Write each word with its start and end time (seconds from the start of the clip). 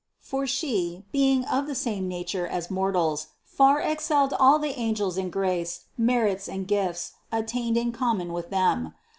For 0.19 0.47
She, 0.47 1.05
being 1.11 1.45
of 1.45 1.67
the 1.67 1.75
same 1.75 2.07
nature 2.07 2.47
as 2.47 2.71
mor 2.71 2.91
tals, 2.91 3.27
far 3.43 3.79
excelled 3.79 4.33
all 4.39 4.57
the 4.57 4.69
angels 4.79 5.15
in 5.15 5.29
grace, 5.29 5.81
merits 5.95 6.49
and 6.49 6.67
gifts 6.67 7.11
attained 7.31 7.77
in 7.77 7.91
common 7.91 8.33
with 8.33 8.49
them. 8.49 8.95